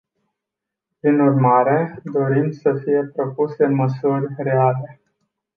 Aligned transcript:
Prin 0.99 1.19
urmare, 1.19 2.01
dorim 2.03 2.51
să 2.51 2.73
fie 2.83 3.11
propuse 3.15 3.65
măsuri 3.65 4.33
reale. 4.37 5.01